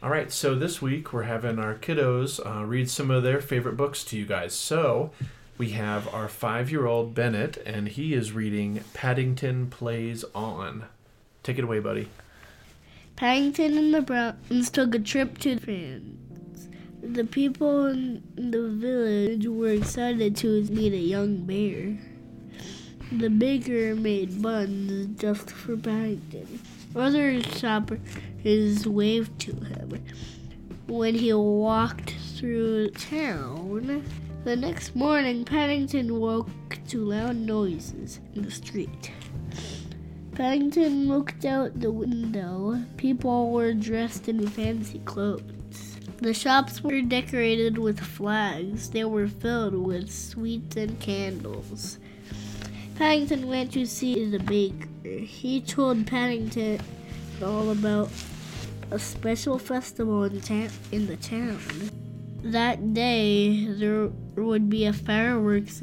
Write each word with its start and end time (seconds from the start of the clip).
All 0.00 0.10
right, 0.10 0.30
so 0.30 0.54
this 0.54 0.80
week 0.80 1.12
we're 1.12 1.24
having 1.24 1.58
our 1.58 1.74
kiddos 1.74 2.38
uh, 2.46 2.64
read 2.64 2.88
some 2.88 3.10
of 3.10 3.24
their 3.24 3.40
favorite 3.40 3.76
books 3.76 4.04
to 4.04 4.16
you 4.16 4.26
guys. 4.26 4.54
So 4.54 5.10
we 5.58 5.70
have 5.70 6.06
our 6.14 6.28
five 6.28 6.70
year 6.70 6.86
old 6.86 7.16
Bennett, 7.16 7.56
and 7.66 7.88
he 7.88 8.14
is 8.14 8.30
reading 8.30 8.84
Paddington 8.94 9.70
Plays 9.70 10.24
On. 10.36 10.84
Take 11.42 11.58
it 11.58 11.64
away, 11.64 11.80
buddy. 11.80 12.08
Paddington 13.16 13.76
and 13.76 13.92
the 13.92 14.02
Browns 14.02 14.70
took 14.70 14.94
a 14.94 15.00
trip 15.00 15.36
to 15.38 15.58
France. 15.58 16.68
The 17.02 17.24
people 17.24 17.86
in 17.86 18.22
the 18.36 18.68
village 18.68 19.48
were 19.48 19.70
excited 19.70 20.36
to 20.36 20.62
meet 20.66 20.92
a 20.92 20.96
young 20.96 21.38
bear. 21.38 21.98
The 23.10 23.30
baker 23.30 23.96
made 23.96 24.40
buns 24.40 25.20
just 25.20 25.50
for 25.50 25.76
Paddington. 25.76 26.60
Other 26.98 27.40
shoppers 27.40 28.00
waved 28.84 29.38
to 29.42 29.52
him 29.52 30.04
when 30.88 31.14
he 31.14 31.32
walked 31.32 32.16
through 32.34 32.90
town. 32.90 34.04
The 34.42 34.56
next 34.56 34.96
morning, 34.96 35.44
Paddington 35.44 36.18
woke 36.18 36.50
to 36.88 37.04
loud 37.04 37.36
noises 37.36 38.18
in 38.34 38.42
the 38.42 38.50
street. 38.50 39.12
Paddington 40.32 41.08
looked 41.08 41.44
out 41.44 41.80
the 41.80 41.92
window. 41.92 42.82
People 42.96 43.52
were 43.52 43.74
dressed 43.74 44.28
in 44.28 44.48
fancy 44.48 44.98
clothes. 45.00 45.98
The 46.20 46.34
shops 46.34 46.82
were 46.82 47.00
decorated 47.00 47.78
with 47.78 48.00
flags. 48.00 48.90
They 48.90 49.04
were 49.04 49.28
filled 49.28 49.74
with 49.74 50.10
sweets 50.10 50.76
and 50.76 50.98
candles. 50.98 51.98
Paddington 52.98 53.46
went 53.46 53.72
to 53.74 53.86
see 53.86 54.24
the 54.24 54.40
baker. 54.40 54.88
He 55.04 55.60
told 55.60 56.04
Paddington 56.04 56.80
all 57.40 57.70
about 57.70 58.10
a 58.90 58.98
special 58.98 59.56
festival 59.56 60.24
in, 60.24 60.40
ta- 60.40 60.74
in 60.90 61.06
the 61.06 61.16
town. 61.16 61.60
That 62.42 62.94
day, 62.94 63.66
there 63.66 64.08
would 64.34 64.68
be 64.68 64.86
a 64.86 64.92
fireworks 64.92 65.80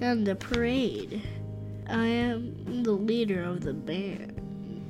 and 0.00 0.28
a 0.28 0.36
parade. 0.36 1.22
I 1.88 2.06
am 2.06 2.84
the 2.84 2.92
leader 2.92 3.42
of 3.42 3.62
the 3.62 3.74
band, 3.74 4.40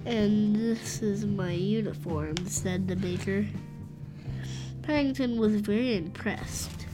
and 0.05 0.55
this 0.55 1.01
is 1.01 1.25
my 1.25 1.53
uniform, 1.53 2.35
said 2.47 2.89
the 2.89 2.97
baker. 2.97 3.47
Paddington 4.83 5.39
was 5.39 5.63
very 5.63 5.97
impressed. 5.97 6.87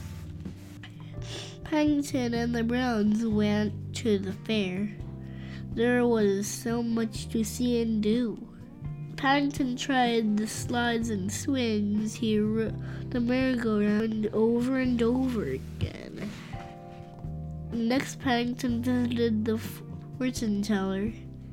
Paddington 1.65 2.33
and 2.33 2.55
the 2.55 2.63
Browns 2.63 3.25
went 3.25 3.90
to 4.01 4.17
the 4.17 4.33
fair. 4.33 4.89
There 5.73 6.07
was 6.07 6.47
so 6.47 6.81
much 6.81 7.29
to 7.29 7.43
see 7.43 7.81
and 7.81 8.01
do. 8.01 8.47
Paddington 9.15 9.77
tried 9.77 10.37
the 10.37 10.47
slides 10.47 11.11
and 11.11 11.31
swings. 11.31 12.15
He 12.15 12.39
rode 12.39 12.75
the 13.11 13.19
merry-go-round 13.19 14.31
over 14.33 14.79
and 14.79 15.01
over 15.03 15.43
again. 15.43 16.29
Next, 17.71 18.19
Paddington 18.19 18.81
visited 18.81 19.45
the 19.45 19.59
fortune 20.17 20.63
teller. 20.63 21.11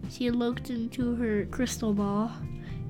She 0.09 0.31
looked 0.31 0.71
into 0.71 1.15
her 1.17 1.45
crystal 1.47 1.93
ball. 1.93 2.33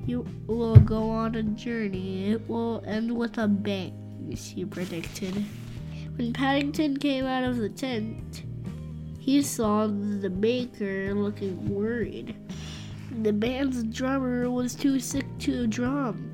You 0.06 0.24
will 0.46 0.76
go 0.76 1.10
on 1.10 1.34
a 1.34 1.42
journey. 1.42 2.30
It 2.30 2.48
will 2.48 2.84
end 2.86 3.10
with 3.10 3.38
a 3.38 3.48
bang, 3.48 4.36
she 4.36 4.64
predicted. 4.64 5.34
When 6.14 6.32
Paddington 6.32 6.98
came 6.98 7.26
out 7.26 7.42
of 7.42 7.56
the 7.56 7.68
tent, 7.68 8.44
he 9.18 9.42
saw 9.42 9.86
the 9.86 10.30
baker 10.30 11.14
looking 11.14 11.74
worried. 11.74 12.34
The 13.22 13.32
band's 13.32 13.82
drummer 13.84 14.50
was 14.50 14.74
too 14.74 15.00
sick 15.00 15.26
to 15.40 15.66
drum. 15.66 16.30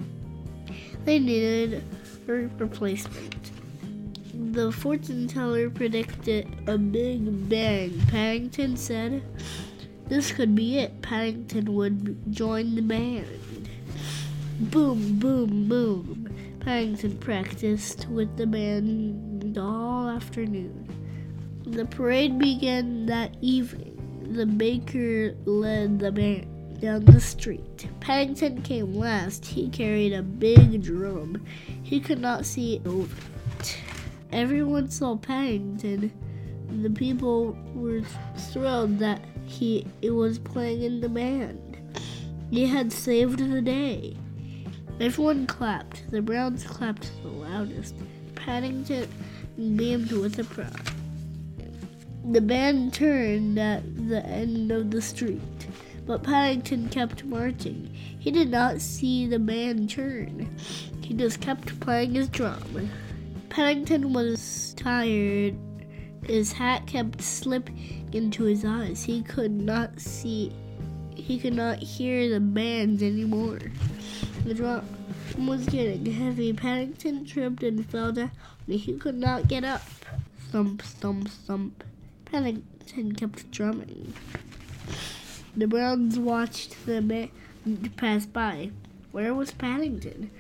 They 1.05 1.19
needed 1.19 1.83
a 2.29 2.33
replacement. 2.33 3.51
The 4.53 4.71
fortune 4.73 5.29
teller 5.29 5.71
predicted 5.71 6.47
a 6.67 6.79
big 6.79 7.49
bang. 7.49 8.01
Paddington 8.09 8.77
said 8.77 9.23
this 10.07 10.33
could 10.33 10.55
be 10.55 10.79
it. 10.79 11.03
Paddington 11.03 11.75
would 11.75 12.33
join 12.33 12.75
the 12.75 12.83
band. 12.83 13.69
Boom, 14.61 15.19
boom, 15.19 15.69
boom. 15.69 16.29
Paddington 16.61 17.19
practiced 17.19 18.09
with 18.09 18.37
the 18.37 18.47
band 18.47 19.59
all 19.59 20.09
afternoon. 20.09 21.04
The 21.67 21.87
parade 21.87 22.39
began 22.39 23.07
that 23.07 23.37
evening. 23.41 23.93
The 24.33 24.45
baker 24.45 25.35
led 25.47 25.99
the 25.99 26.13
band 26.13 26.81
down 26.81 27.07
the 27.07 27.21
street. 27.21 27.89
Paddington 28.01 28.61
came 28.63 28.95
last. 28.95 29.47
He 29.47 29.71
carried 29.71 30.13
a 30.13 30.23
big 30.23 30.83
drum. 30.83 31.43
He 31.83 32.01
could 32.01 32.21
not 32.21 32.45
see 32.45 32.83
over 32.85 33.17
it. 33.61 33.79
Everyone 34.31 34.91
saw 34.91 35.17
Paddington. 35.17 36.13
The 36.83 36.91
people 36.91 37.57
were 37.75 38.03
thrilled 38.37 38.99
that 38.99 39.23
he 39.47 39.87
was 40.03 40.39
playing 40.39 40.83
in 40.83 41.01
the 41.01 41.09
band. 41.09 41.79
He 42.51 42.67
had 42.67 42.93
saved 42.93 43.39
the 43.39 43.63
day. 43.63 44.17
Everyone 45.01 45.47
clapped. 45.47 46.11
The 46.11 46.21
Browns 46.21 46.65
clapped 46.65 47.11
the 47.23 47.29
loudest. 47.29 47.95
Paddington 48.35 49.09
beamed 49.57 50.13
with 50.13 50.39
a 50.39 50.45
pride. 50.45 50.94
The 52.31 52.41
band 52.41 52.95
turned 52.95 53.59
at 53.59 53.83
the 54.09 54.25
end 54.25 54.73
of 54.73 54.91
the 54.91 55.03
street, 55.03 55.43
but 56.07 56.23
Paddington 56.23 56.89
kept 56.89 57.23
marching. 57.25 57.93
He 58.19 58.31
did 58.31 58.51
not 58.51 58.81
see 58.81 59.27
the 59.27 59.39
band 59.39 59.91
turn. 59.91 60.49
He 61.03 61.13
just 61.13 61.43
kept 61.43 61.79
playing 61.81 62.15
his 62.15 62.29
drum. 62.29 62.91
Paddington 63.51 64.15
was 64.15 64.75
tired. 64.75 65.55
His 66.25 66.51
hat 66.51 66.87
kept 66.87 67.21
slipping 67.21 68.09
into 68.13 68.45
his 68.45 68.65
eyes. 68.65 69.05
He 69.05 69.23
could 69.23 69.53
not 69.53 70.01
see. 70.01 70.51
He 71.15 71.39
could 71.39 71.55
not 71.55 71.79
hear 71.79 72.31
the 72.31 72.41
band 72.41 73.03
anymore. 73.03 73.61
The 74.47 74.55
drum 74.55 74.89
was 75.39 75.67
getting 75.67 76.07
heavy. 76.07 76.55
Paddington 76.55 77.27
tripped 77.27 77.63
and 77.63 77.85
fell 77.85 78.13
down. 78.13 78.31
He 78.67 78.97
could 78.97 79.19
not 79.19 79.47
get 79.47 79.63
up. 79.63 79.83
Thump, 80.51 80.81
thump, 80.81 81.29
thump. 81.29 81.85
Paddington 82.35 83.15
kept 83.15 83.49
drumming. 83.53 84.13
The 85.57 85.69
Browns 85.69 86.19
watched 86.19 86.85
the 86.85 87.01
band 87.01 87.97
pass 87.97 88.27
by. 88.27 88.73
Where 89.13 89.33
was 89.33 89.53
Paddington? 89.53 90.33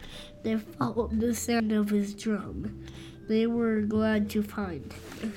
They 0.43 0.56
followed 0.56 1.21
the 1.21 1.37
sound 1.37 1.71
of 1.71 1.91
his 1.91 2.12
drum. 2.12 2.84
They 3.28 3.47
were 3.47 3.82
glad 3.82 4.28
to 4.31 4.43
find 4.43 4.93
him. 5.21 5.34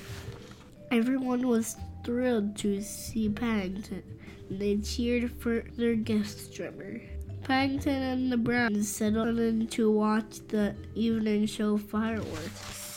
Everyone 0.90 1.46
was 1.46 1.76
thrilled 2.04 2.56
to 2.56 2.82
see 2.82 3.28
Paddington. 3.28 4.02
They 4.50 4.78
cheered 4.78 5.30
for 5.30 5.62
their 5.76 5.94
guest 5.94 6.52
drummer. 6.52 7.00
Paddington 7.44 8.02
and 8.02 8.32
the 8.32 8.36
Browns 8.36 8.90
settled 8.92 9.38
in 9.38 9.68
to 9.68 9.92
watch 9.92 10.40
the 10.48 10.74
evening 10.96 11.46
show 11.46 11.78
fireworks. 11.78 12.87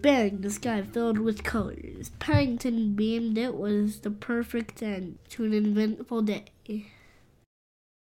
Bang! 0.00 0.42
The 0.42 0.50
sky 0.50 0.82
filled 0.82 1.18
with 1.18 1.42
colors. 1.42 2.10
Paddington 2.20 2.94
beamed 2.94 3.36
it 3.36 3.56
was 3.56 4.00
the 4.00 4.10
perfect 4.10 4.82
end 4.82 5.18
to 5.30 5.44
an 5.44 5.52
eventful 5.52 6.22
day. 6.22 6.44